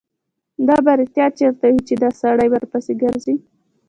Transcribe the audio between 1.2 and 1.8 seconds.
چېرته